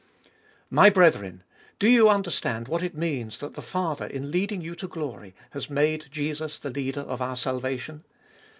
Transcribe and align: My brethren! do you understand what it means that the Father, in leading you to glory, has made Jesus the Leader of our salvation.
My 0.71 0.89
brethren! 0.89 1.43
do 1.77 1.87
you 1.87 2.09
understand 2.09 2.67
what 2.67 2.81
it 2.81 2.97
means 2.97 3.37
that 3.37 3.53
the 3.53 3.61
Father, 3.61 4.07
in 4.07 4.31
leading 4.31 4.59
you 4.59 4.73
to 4.77 4.87
glory, 4.87 5.35
has 5.51 5.69
made 5.69 6.07
Jesus 6.09 6.57
the 6.57 6.71
Leader 6.71 7.01
of 7.01 7.21
our 7.21 7.35
salvation. 7.35 8.03